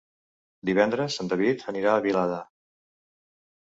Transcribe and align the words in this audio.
Divendres 0.69 1.19
en 1.25 1.31
David 1.35 1.63
anirà 1.75 1.95
a 1.95 2.03
Vilada. 2.09 2.43